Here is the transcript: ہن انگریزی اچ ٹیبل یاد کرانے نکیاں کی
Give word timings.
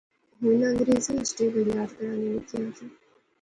ہن 0.39 0.59
انگریزی 0.67 1.11
اچ 1.19 1.29
ٹیبل 1.37 1.65
یاد 1.75 1.89
کرانے 1.97 2.27
نکیاں 2.35 2.71
کی 2.75 2.85